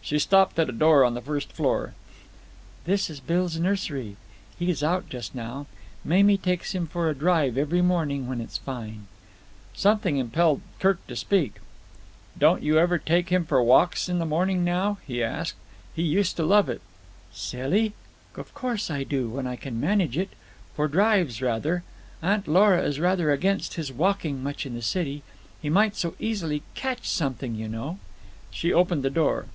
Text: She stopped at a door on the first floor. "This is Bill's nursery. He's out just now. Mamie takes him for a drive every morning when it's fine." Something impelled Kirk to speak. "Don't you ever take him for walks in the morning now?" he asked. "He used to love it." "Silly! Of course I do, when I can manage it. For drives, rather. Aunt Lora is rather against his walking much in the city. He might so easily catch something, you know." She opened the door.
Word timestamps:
She 0.00 0.18
stopped 0.18 0.58
at 0.58 0.70
a 0.70 0.72
door 0.72 1.04
on 1.04 1.12
the 1.12 1.20
first 1.20 1.52
floor. 1.52 1.92
"This 2.86 3.10
is 3.10 3.20
Bill's 3.20 3.58
nursery. 3.58 4.16
He's 4.58 4.82
out 4.82 5.10
just 5.10 5.34
now. 5.34 5.66
Mamie 6.02 6.38
takes 6.38 6.74
him 6.74 6.86
for 6.86 7.10
a 7.10 7.14
drive 7.14 7.58
every 7.58 7.82
morning 7.82 8.26
when 8.26 8.40
it's 8.40 8.56
fine." 8.56 9.06
Something 9.74 10.16
impelled 10.16 10.62
Kirk 10.80 11.06
to 11.08 11.14
speak. 11.16 11.56
"Don't 12.38 12.62
you 12.62 12.78
ever 12.78 12.96
take 12.96 13.28
him 13.28 13.44
for 13.44 13.62
walks 13.62 14.08
in 14.08 14.18
the 14.18 14.24
morning 14.24 14.64
now?" 14.64 14.96
he 15.06 15.22
asked. 15.22 15.56
"He 15.94 16.02
used 16.04 16.36
to 16.36 16.42
love 16.42 16.70
it." 16.70 16.80
"Silly! 17.30 17.92
Of 18.34 18.54
course 18.54 18.90
I 18.90 19.04
do, 19.04 19.28
when 19.28 19.46
I 19.46 19.56
can 19.56 19.78
manage 19.78 20.16
it. 20.16 20.30
For 20.74 20.88
drives, 20.88 21.42
rather. 21.42 21.84
Aunt 22.22 22.48
Lora 22.48 22.80
is 22.82 22.98
rather 22.98 23.30
against 23.30 23.74
his 23.74 23.92
walking 23.92 24.42
much 24.42 24.64
in 24.64 24.72
the 24.74 24.80
city. 24.80 25.22
He 25.60 25.68
might 25.68 25.96
so 25.96 26.14
easily 26.18 26.62
catch 26.74 27.06
something, 27.06 27.54
you 27.56 27.68
know." 27.68 27.98
She 28.50 28.72
opened 28.72 29.02
the 29.02 29.10
door. 29.10 29.48